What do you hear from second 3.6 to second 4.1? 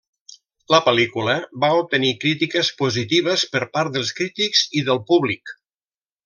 part